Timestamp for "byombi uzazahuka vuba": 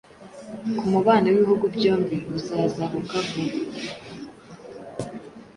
1.75-3.59